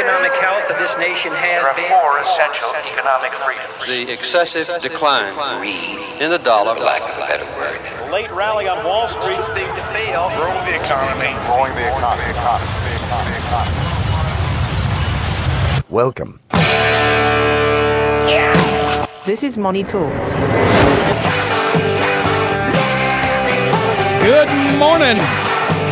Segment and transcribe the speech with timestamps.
[0.00, 1.92] economic health of this nation has There are been.
[1.92, 3.84] four essential economic freedoms.
[3.86, 5.28] the excessive decline
[6.24, 6.72] in the dollar.
[6.80, 7.76] lack of a better word.
[8.10, 9.36] late rally on Wall Street.
[9.36, 10.32] Too big to fail.
[10.40, 11.28] Growing the economy.
[11.44, 12.30] Growing the economy.
[12.32, 13.76] economy, the economy, economy.
[15.90, 16.40] Welcome.
[19.26, 20.34] This is Money Talks.
[24.24, 24.48] Good
[24.78, 25.16] morning.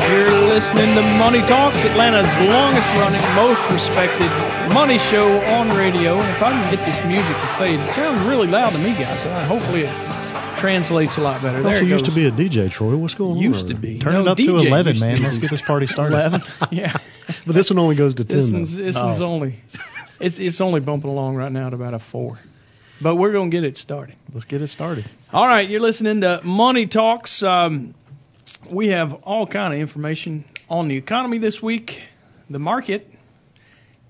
[0.08, 4.30] You're listening to Money Talks, Atlanta's longest running, most respected
[4.72, 6.14] money show on radio.
[6.18, 8.92] And if I can get this music to fade, it sounds really loud to me,
[8.94, 9.26] guys.
[9.26, 11.58] Uh, hopefully it translates a lot better.
[11.58, 12.96] I There you used to be a DJ, Troy.
[12.96, 13.38] What's going on?
[13.38, 13.98] Used to be.
[13.98, 15.16] Turn No, it up to 11, man.
[15.16, 16.14] to Let's get this party started.
[16.14, 16.42] 11.
[16.70, 16.92] Yeah.
[17.46, 18.36] But this one only goes to 10.
[18.38, 19.06] This one's, this Oh.
[19.06, 19.60] one's only
[20.20, 22.38] it's it's only bumping along right now at about a four.
[23.02, 24.16] But we're gonna get it started.
[24.32, 25.04] Let's get it started.
[25.32, 27.42] All right, you're listening to Money Talks.
[27.42, 27.94] Um,
[28.70, 32.02] we have all kind of information on the economy this week.
[32.50, 33.12] The market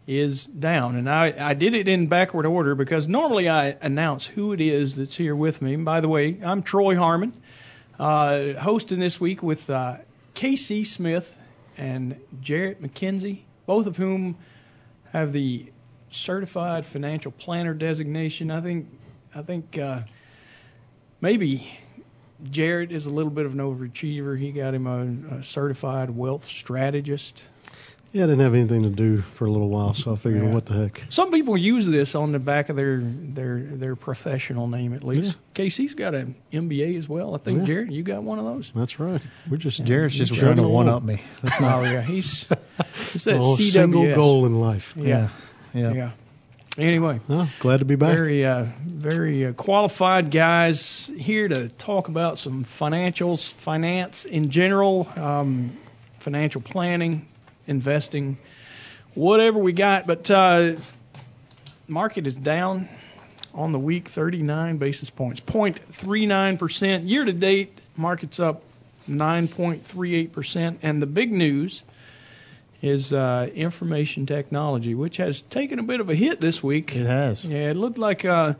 [0.07, 4.53] is down, and I, I did it in backward order because normally I announce who
[4.53, 5.75] it is that's here with me.
[5.75, 7.33] And by the way, I'm Troy Harmon,
[7.99, 9.97] uh, hosting this week with uh,
[10.35, 11.39] Casey Smith
[11.77, 14.37] and Jarrett McKenzie, both of whom
[15.13, 15.67] have the
[16.11, 18.51] certified financial planner designation.
[18.51, 18.89] I think
[19.35, 20.01] I think uh,
[21.21, 21.71] maybe
[22.51, 24.39] Jarrett is a little bit of an overachiever.
[24.39, 27.45] He got him a, a certified wealth strategist.
[28.13, 30.51] Yeah, I didn't have anything to do for a little while, so I figured, Yeah.
[30.51, 31.05] what the heck.
[31.11, 35.23] Some people use this on the back of their their their professional name at least.
[35.23, 35.33] Yeah.
[35.53, 37.35] Casey's got an MBA as well.
[37.35, 37.65] I think Yeah.
[37.67, 38.73] Jarrett, you got one of those.
[38.75, 39.21] That's right.
[39.51, 41.21] We're just Jarrett's just Chugging trying to one up me.
[41.43, 41.81] That's not.
[41.81, 42.47] Oh yeah, he's
[43.13, 43.71] he's that CWS.
[43.73, 44.95] single goal in life.
[44.97, 45.29] Yeah,
[45.75, 45.93] Yeah.
[45.93, 46.11] yeah.
[46.79, 48.15] Anyway, Oh, glad to be back.
[48.15, 55.09] very uh, very uh, qualified guys here to talk about some financials, finance in general,
[55.17, 55.77] um,
[56.21, 57.27] financial planning,
[57.67, 58.39] investing,
[59.15, 60.07] whatever we got.
[60.07, 60.77] But uh,
[61.89, 62.89] market is down
[63.55, 67.77] on the week, 39 basis points, 0.39 percent year to date.
[67.97, 68.63] Market's up
[69.11, 71.83] 9.38 percent, and the big news
[72.81, 76.95] is uh, information technology, which has taken a bit of a hit this week.
[76.95, 77.45] It has.
[77.45, 78.55] Yeah, it looked like uh,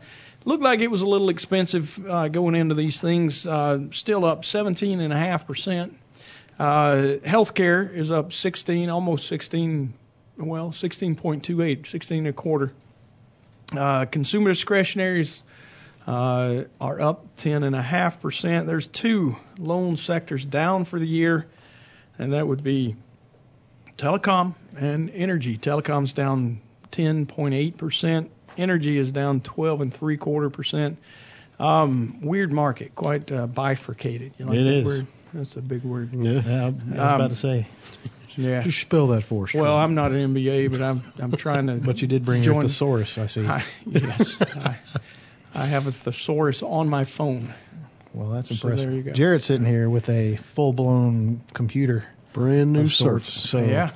[0.45, 3.47] looked like it was a little expensive uh, going into these things.
[3.47, 5.97] Uh, still up 17 and a half percent.
[6.57, 9.93] Uh, healthcare is up 16, almost 16,
[10.37, 12.73] well, 16.28, 16 and a quarter.
[13.71, 15.41] Uh, consumer discretionaries
[16.05, 18.67] uh, are up 10 and a half percent.
[18.67, 21.47] There's two lone sectors down for the year,
[22.17, 22.97] and that would be
[23.99, 25.57] telecom and energy.
[25.57, 26.61] Telecom's down
[26.91, 28.31] 10.8 percent.
[28.57, 30.97] Energy is down 12 and three quarter percent.
[31.59, 34.33] Um, weird market, quite uh, bifurcated.
[34.37, 34.85] You like It that is.
[34.85, 35.07] Word?
[35.33, 36.13] That's a big word.
[36.13, 36.41] Yeah.
[36.45, 37.67] Yeah, I was Um, about to say.
[38.35, 38.63] Yeah.
[38.63, 39.53] Just spell that for us.
[39.53, 39.75] Well, Troy.
[39.75, 41.73] I'm not an MBA, but I'm I'm trying to.
[41.85, 43.45] But you did bring your thesaurus, I see.
[43.47, 44.77] I, yes, I,
[45.53, 47.53] I have a thesaurus on my phone.
[48.13, 48.89] Well, that's So impressive.
[48.89, 49.11] there you go.
[49.11, 53.31] Jarrett's sitting here with a full-blown computer brand new of sorts.
[53.33, 53.49] sorts.
[53.49, 53.91] So yeah.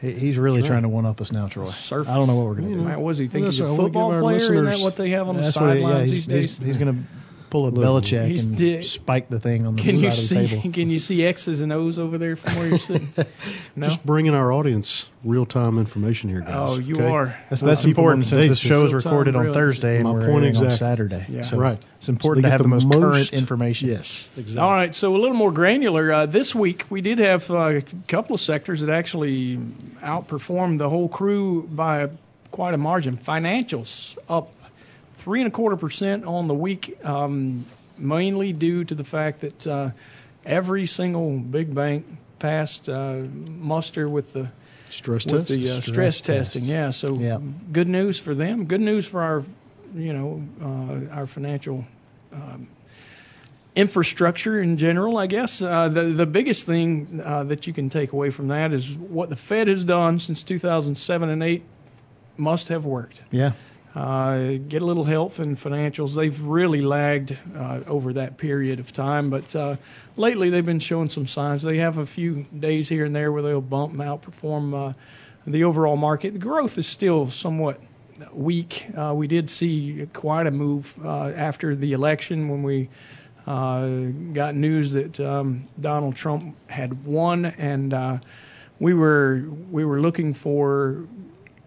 [0.00, 0.68] he- he's really Sure.
[0.68, 1.64] trying to one up us now, Troy.
[1.66, 2.08] Surface.
[2.12, 2.80] I don't know what we're gonna You do.
[2.82, 4.36] know, Man, was he thinking he's I a football player?
[4.36, 6.56] Isn't that what they have on the That's what he- sidelines yeah, these he's, days?
[6.58, 6.96] he's, he's gonna
[7.52, 10.08] pull a Look, Belichick he's and di- spike the thing on the Can side you
[10.08, 10.46] of the see?
[10.48, 10.72] table.
[10.72, 13.08] Can you see X's and O's over there from where you're sitting?
[13.76, 13.88] No.
[13.88, 16.70] Just bringing our audience real time information here, guys.
[16.70, 17.06] Oh, you okay?
[17.06, 17.38] are.
[17.50, 18.48] That's, that's keep 'em important since date.
[18.48, 20.76] this show is recorded on real- Thursday and My we're point airing on exactly.
[20.78, 21.26] Saturday.
[21.28, 21.42] Yeah.
[21.42, 21.78] So Right.
[21.98, 23.88] it's important they to get have the, most, most- current information.
[23.90, 24.60] Yes, exactly.
[24.66, 26.10] All right, so a little more granular.
[26.10, 29.58] Uh, this week we did have uh, a couple of sectors that actually
[30.02, 32.08] outperformed the whole crew by
[32.50, 33.16] quite a margin.
[33.18, 34.50] Financials up
[35.22, 37.64] three and a quarter percent on the week, um,
[37.98, 39.90] mainly due to the fact that uh,
[40.44, 42.06] every single big bank
[42.38, 43.14] passed uh,
[43.46, 44.50] muster with the
[44.90, 45.48] Stress with test.
[45.48, 46.64] the uh, stress, Stress testing.
[46.64, 47.38] Yeah, so Yeah.
[47.72, 48.66] good news for them.
[48.66, 49.42] Good news for our,
[49.94, 51.86] you know, uh, our financial
[52.32, 52.66] um,
[53.74, 55.16] infrastructure in general.
[55.16, 58.72] I guess uh, the the biggest thing uh, that you can take away from that
[58.72, 61.62] is what the Fed has done since 2007 and 8
[62.36, 63.22] must have worked.
[63.30, 63.52] Yeah.
[63.94, 66.14] Uh, get a little health and financials.
[66.14, 69.76] They've really lagged uh, over that period of time, but uh,
[70.16, 71.60] lately they've been showing some signs.
[71.62, 74.92] They have a few days here and there where they'll bump and outperform uh,
[75.46, 76.32] the overall market.
[76.32, 77.80] The growth is still somewhat
[78.32, 78.86] weak.
[78.96, 82.88] Uh, we did see quite a move uh, after the election when we
[83.44, 88.22] got news that um, Donald Trump had won, and
[88.78, 91.04] we were we were looking for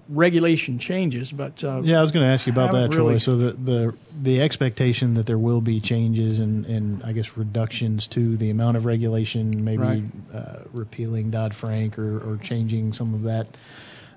[0.07, 3.17] regulation changes, but uh, Yeah, I was going to ask you about that, haven't Troy.
[3.17, 8.07] So the, the the expectation that there will be changes and, and I guess reductions
[8.07, 10.03] to the amount of regulation, maybe Right.
[10.33, 13.47] uh, repealing Dodd Frank or, or changing some of that.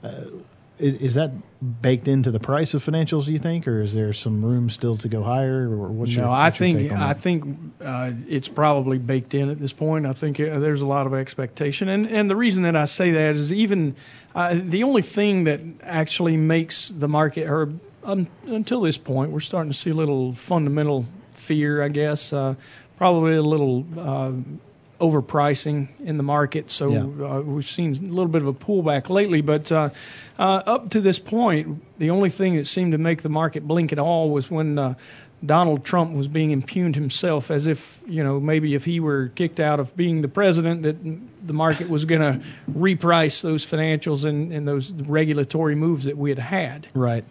[0.03, 0.25] Uh,
[0.79, 1.33] is, is that
[1.83, 3.25] baked into the price of financials?
[3.25, 6.25] Do you think, or is there some room still to go higher, or what's your
[6.25, 7.19] no, I what's your think I that?
[7.19, 10.07] think uh, it's probably baked in at this point.
[10.07, 13.13] I think uh, there's a lot of expectation, and and the reason that I say
[13.13, 13.97] that is even
[14.35, 17.73] uh, the only thing that actually makes the market, or
[18.05, 22.55] um, until this point, we're starting to see a little fundamental fear, I guess, uh,
[22.97, 23.85] probably a little.
[23.97, 24.33] Uh,
[25.01, 27.27] overpricing in the market, so Yeah.
[27.27, 29.41] uh, we've seen a little bit of a pullback lately.
[29.43, 29.91] But uh,
[30.39, 33.93] uh, up to this point, the only thing that seemed to make the market blink
[33.93, 34.95] at all was when uh,
[35.45, 39.61] Donald Trump was being impugned himself, as if you know maybe if he were kicked
[39.61, 40.97] out of being the president, that
[41.47, 46.31] the market was going to reprice those financials and, and those regulatory moves that we
[46.31, 46.89] had had.
[46.93, 47.25] Right,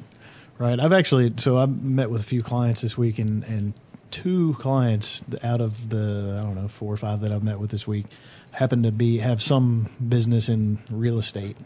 [0.58, 0.80] right.
[0.80, 3.74] I've actually so I met with a few clients this week, and and
[4.12, 7.72] two clients out of the I don't know four or five that I've met with
[7.72, 8.06] this week
[8.52, 11.58] happen to be have some business in real estate.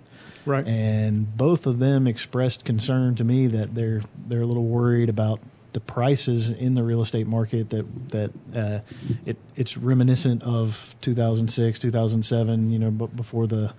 [0.43, 0.65] Right.
[0.65, 5.39] and both of them expressed concern to me that they're they're a little worried about
[5.73, 8.79] the prices in the real estate market that that uh,
[9.25, 13.71] it it's reminiscent of 2006 2007 you know b- before the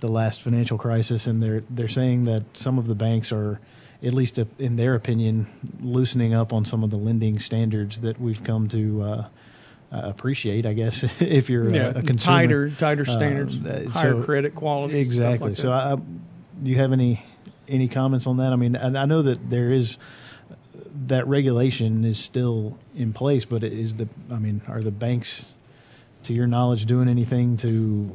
[0.00, 3.58] the last financial crisis and they're they're saying that some of the banks are
[4.02, 5.46] at least in their opinion
[5.80, 9.06] loosening up on some of the lending standards that we've come to uh,
[9.92, 14.20] uh, appreciate I guess if you're yeah, a, a consumer tighter tighter standards, uh, higher
[14.20, 14.98] so- credit quality.
[14.98, 15.54] Exactly.
[15.54, 15.98] Stuff like so, that.
[15.98, 17.24] I, do you have any
[17.68, 18.52] any comments on that?
[18.52, 19.98] I mean, I, I know that there is
[21.06, 25.46] that regulation is still in place, but is the I mean, are the banks,
[26.24, 28.10] to your knowledge, doing anything to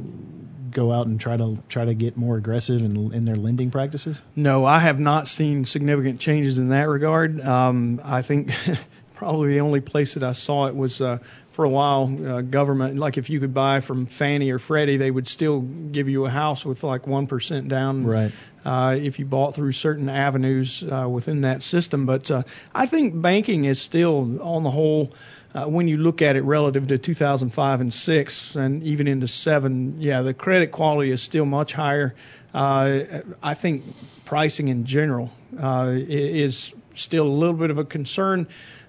[0.77, 4.21] go out and try to try to get more aggressive in in their lending practices?
[4.35, 7.41] No, I have not seen significant changes in that regard.
[7.41, 8.51] Um, I think
[9.17, 11.17] probably the only place that I saw it was uh,
[11.49, 12.99] for a while uh, government.
[12.99, 16.29] Like if you could buy from Fannie or Freddie, they would still give you a
[16.29, 18.05] house with like one percent down.
[18.05, 18.31] Right.
[18.63, 22.43] Uh, if you bought through certain avenues uh, within that system, but uh,
[22.75, 25.13] I think banking is still on the whole.
[25.55, 29.95] Uh, when you look at it relative to 2005 and 6 and even into 7,
[29.99, 32.13] yeah, the credit quality is still much higher.
[32.53, 33.83] Uh, I think
[34.25, 38.47] pricing in general uh, is still a little bit of a concern.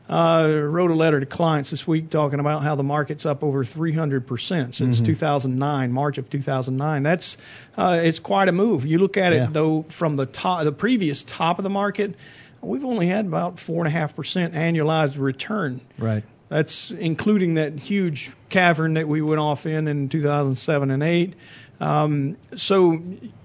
[0.08, 3.62] Uh, wrote a letter to clients this week talking about how the market's up over
[3.62, 7.02] 300% since 2009, March of 2009.
[7.02, 7.36] That's
[7.76, 8.86] uh, it's quite a move.
[8.86, 9.44] You look at Yeah.
[9.44, 12.14] it though from the top, the previous top of the market,
[12.62, 15.82] we've only had about four and a half percent annualized return.
[15.98, 16.24] Right.
[16.48, 21.34] That's including that huge cavern that we went off in in 2007 and 8.
[21.80, 22.92] Um, so,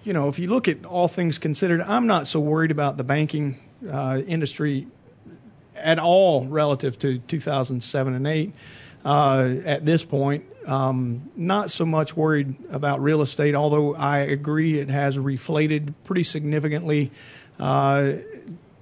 [0.06, 3.04] you know, if you look at all things considered, I'm not so worried about the
[3.04, 3.60] banking
[3.92, 4.88] uh, industry
[5.84, 8.54] at all relative to 2007 and 8
[9.06, 10.46] uh, at this point.
[10.66, 16.24] Um, not so much worried about real estate, although I agree it has reflated pretty
[16.24, 17.12] significantly.
[17.60, 18.14] Uh,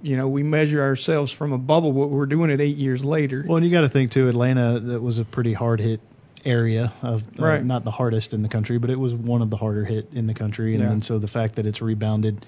[0.00, 3.44] you know, we measure ourselves from a bubble, but we're doing it eight years later.
[3.46, 4.28] Well, and you got to think too.
[4.28, 6.00] Atlanta that was a pretty hard hit
[6.44, 7.64] area of uh, Right.
[7.64, 10.26] not the hardest in the country, but it was one of the harder hit in
[10.26, 10.74] the country.
[10.74, 10.90] And, Yeah.
[10.90, 12.44] and so the fact that it's rebounded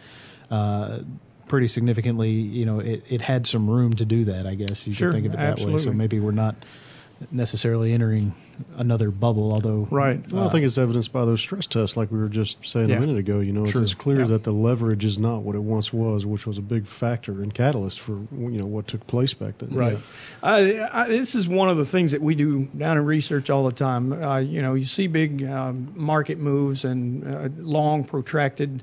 [0.50, 1.00] uh,
[1.48, 4.46] pretty significantly, you know, it, it had some room to do that.
[4.46, 5.78] I guess you Sure, could think of it that way.
[5.78, 6.56] So maybe we're not
[7.30, 8.34] necessarily entering
[8.76, 10.20] another bubble, although Right.
[10.32, 12.96] Well, I think it's evidenced by those stress tests, like we were just saying Yeah.
[12.96, 13.40] a minute ago.
[13.40, 13.82] You know, it's, True.
[13.82, 14.26] it's clear Yeah.
[14.28, 17.54] that the leverage is not what it once was, which was a big factor and
[17.54, 19.70] catalyst for you know what took place back then.
[19.70, 19.98] Right.
[20.42, 23.64] Uh, I, this is one of the things that we do down in research all
[23.64, 24.12] the time.
[24.12, 28.82] Uh, you know, you see big um, market moves and uh, long, protracted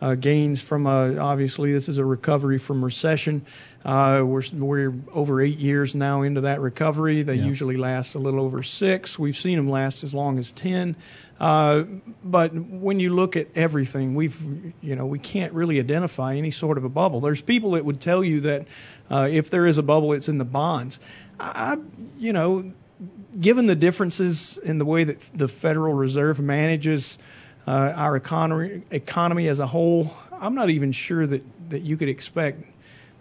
[0.00, 3.44] uh, gains from uh, obviously this is a recovery from recession.
[3.84, 7.22] Uh, we're we're over eight years now into that recovery.
[7.22, 7.46] They Yeah.
[7.46, 9.18] usually last a little over six.
[9.18, 10.96] We've seen them last as long as ten.
[11.38, 11.84] Uh,
[12.22, 14.38] but when you look at everything, we've
[14.82, 17.20] you know we can't really identify any sort of a bubble.
[17.20, 18.66] There's people that would tell you that
[19.10, 21.00] uh, if there is a bubble, it's in the bonds.
[21.38, 21.78] I,
[22.18, 22.72] you know,
[23.38, 27.18] given the differences in the way that the Federal Reserve manages
[27.70, 32.08] uh, our economy economy as a whole, I'm not even sure that that you could
[32.08, 32.64] expect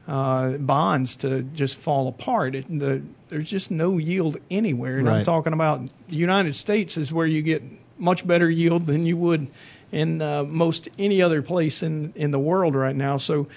[0.08, 2.56] uh, bonds to just fall apart.
[2.56, 7.14] It, the, there's just no yield anywhere, and I'm talking about the United States is
[7.14, 7.62] where you get
[8.00, 9.48] much better yield than you would
[9.92, 13.18] in uh, most any other place in in the world right now.
[13.18, 13.48] So.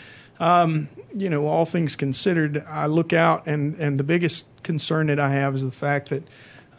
[0.41, 5.21] Um, you know, all things considered, I look out and, and the biggest concern that
[5.21, 6.25] I have is the fact that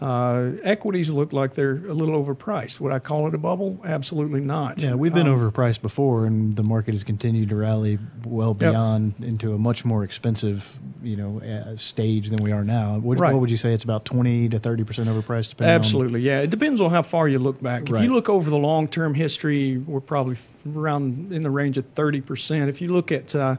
[0.02, 2.78] Uh, equities look like they're a little overpriced.
[2.82, 3.80] Would I call it a bubble?
[3.86, 4.80] Absolutely not.
[4.82, 8.58] Yeah, we've been Um, overpriced before, and the market has continued to rally well Yep.
[8.60, 10.70] beyond into a much more expensive,
[11.02, 12.98] you know, uh, stage than we are now.
[13.00, 13.32] What, Right.
[13.32, 13.74] what would you say?
[13.74, 16.42] It's about 20 to 30 percent overpriced, depending Absolutely, yeah.
[16.42, 17.84] It depends on how far you look back.
[17.84, 18.04] If Right.
[18.04, 20.36] you look over the long-term history, we're probably
[20.76, 22.68] around in the range of 30%.
[22.68, 23.56] If you look at uh,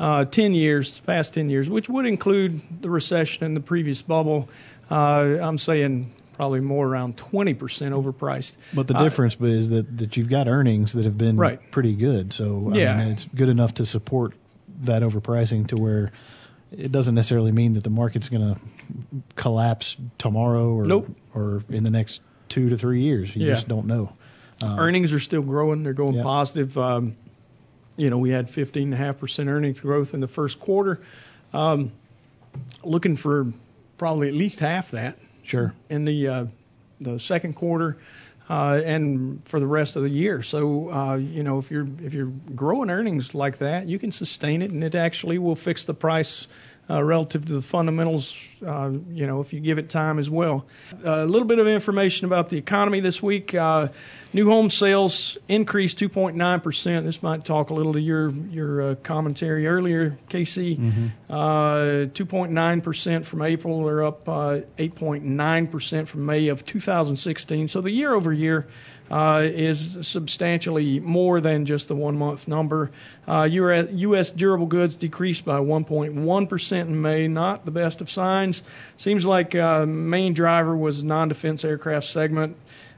[0.00, 4.48] uh, 10 years, past 10 years, which would include the recession and the previous bubble,
[4.90, 7.56] uh, I'm saying probably more around 20%
[7.92, 8.56] overpriced.
[8.72, 11.60] But the Uh, difference is that that you've got earnings that have been Right.
[11.70, 12.32] pretty good.
[12.32, 12.96] So I Yeah.
[12.98, 14.34] mean, it's good enough to support
[14.82, 16.10] that overpricing to where
[16.72, 18.60] it doesn't necessarily mean that the market's going to
[19.36, 21.16] collapse tomorrow or Nope.
[21.34, 23.34] or in the next two to three years.
[23.34, 23.54] You Yeah.
[23.54, 24.12] just don't know.
[24.60, 25.84] Um, earnings are still growing.
[25.84, 26.22] They're going Yeah.
[26.24, 26.76] positive.
[26.76, 27.14] Um,
[27.96, 31.00] you know, we had 15.5% earnings growth in the first quarter.
[31.52, 31.92] Um,
[32.82, 33.52] looking for
[33.96, 35.74] probably at least half that Sure.
[35.88, 36.46] in the uh,
[37.00, 37.98] the second quarter
[38.48, 40.42] uh, and for the rest of the year.
[40.42, 44.62] So uh, you know, if you're if you're growing earnings like that, you can sustain
[44.62, 46.46] it, and it actually will fix the price.
[46.88, 50.66] Uh, relative to the fundamentals, uh, you know, if you give it time as well.
[51.02, 53.54] a little bit of information about the economy this week.
[53.54, 53.88] Uh,
[54.34, 57.04] new home sales increased 2.9%.
[57.04, 60.74] This might talk a little to your your uh, commentary earlier, Casey.
[61.30, 63.84] Uh, 2.9% from April.
[63.84, 67.68] They're up uh, 8.9% from May of 2016.
[67.68, 68.66] So the year over year
[69.10, 72.90] uh, is substantially more than just the one month number.
[73.28, 74.30] Uh, U.S.
[74.30, 77.28] durable goods decreased by 1.1% in May.
[77.28, 78.62] Not the best of signs.
[78.96, 82.56] Seems like uh, main driver was non-defense aircraft segment.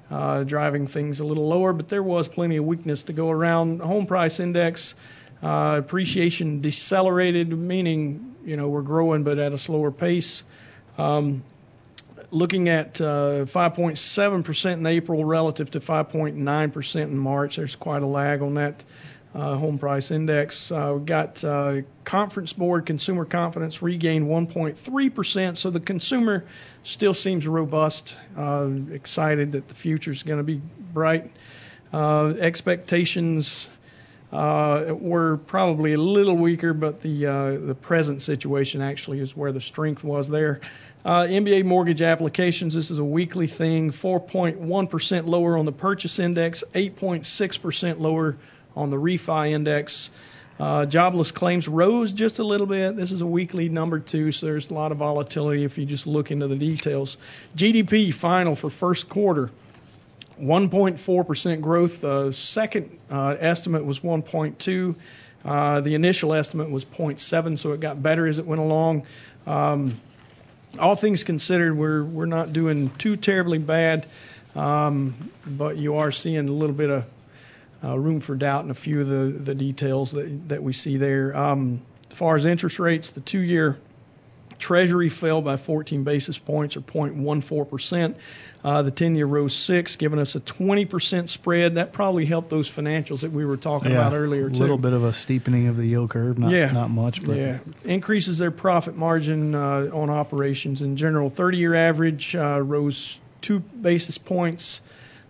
[0.09, 3.81] Uh, driving things a little lower, but there was plenty of weakness to go around.
[3.81, 4.95] Home price index
[5.43, 10.45] uh, appreciation decelerated, meaning you know we're growing but at a slower pace.
[10.97, 11.43] Um,
[12.31, 17.57] looking at uh, 5.7% in April relative to 5.9% in March.
[17.57, 18.85] There's quite a lag on that
[19.35, 20.73] uh, home price index.
[20.73, 26.47] Uh, we've got uh, Conference Board consumer confidence regained 1.3%, so the consumer
[26.83, 30.61] still seems robust, uh, excited that the future is going to be
[30.93, 31.31] bright.
[31.93, 33.69] Uh, expectations
[34.33, 39.53] uh, were probably a little weaker, but the uh, the present situation actually is where
[39.53, 40.61] the strength was there.
[41.07, 42.75] Uh, MBA mortgage applications.
[42.75, 43.93] This is a weekly thing.
[43.93, 48.37] 4.1% lower on the purchase index, 8.6% lower
[48.75, 50.11] on the refi index.
[50.59, 52.97] Uh, jobless claims rose just a little bit.
[52.97, 56.09] This is a weekly number too, so there's a lot of volatility if you just
[56.09, 57.19] look into the details.
[57.57, 59.53] GDP final for first quarter.
[60.41, 62.01] 1.4% growth.
[62.01, 64.97] The second uh, estimate was 1.2.
[65.45, 69.07] Uh, the initial estimate was 0.7, so it got better as it went along.
[69.47, 70.01] Um,
[70.79, 74.07] all things considered, we're we're not doing too terribly bad,
[74.55, 75.15] um,
[75.47, 77.05] but you are seeing a little bit of
[77.85, 80.97] uh, room for doubt in a few of the the details that that we see
[80.97, 81.37] there.
[81.37, 83.77] Um, as far as interest rates, the two-year
[84.59, 88.17] Treasury fell by 14 basis points or 0.14 percent.
[88.65, 91.77] Uh, the 10-year rose six, giving us a 20% spread.
[91.77, 95.05] That probably helped those financials that we were talking about earlier A little bit of
[95.05, 96.73] a steepening of the yield curve, not Yeah.
[96.73, 101.31] not much, but Yeah, increases their profit margin uh, on operations in general.
[101.31, 104.81] 30-year average uh, rose two basis points.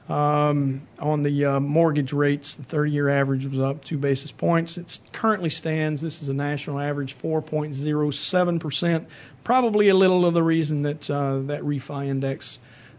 [0.08, 4.78] Um, on the uh, mortgage rates, the 30-year average was up two basis points.
[4.78, 6.00] It currently stands.
[6.00, 9.08] This is a national average, 4.07 percent.
[9.42, 12.58] Probably a little of the reason that uh, that refi index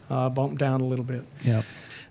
[0.09, 1.23] uh, bumped down a little bit.
[1.43, 1.63] yeah.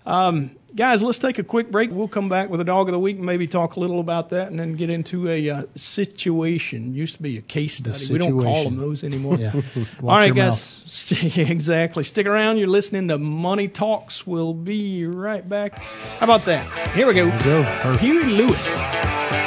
[0.07, 1.91] Um, guys, let's take a quick break.
[1.91, 4.29] We'll come back with a dog of the week and maybe talk a little about
[4.29, 6.93] that and then get into a uh, situation.
[6.93, 8.13] Used to be a case study.
[8.13, 9.37] We don't call them those anymore.
[9.37, 9.51] Yeah.
[10.01, 10.61] All right, guys.
[10.85, 12.05] St- exactly.
[12.05, 12.57] Stick around.
[12.57, 14.25] You're listening to Money Talks.
[14.25, 15.83] We'll be right back.
[15.83, 16.95] How about that?
[16.95, 17.25] Here we go.
[17.25, 17.79] There you go.
[17.81, 18.01] Perfect.
[18.01, 19.46] Huey Lewis.